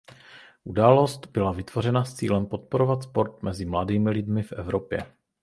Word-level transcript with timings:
Událost 0.63 1.27
byla 1.27 1.51
vytvořena 1.51 2.05
s 2.05 2.13
cílem 2.13 2.45
podporovat 2.45 3.03
sport 3.03 3.43
mezi 3.43 3.65
mladými 3.65 4.09
lidmi 4.09 4.43
v 4.43 4.51
Evropě. 4.53 5.11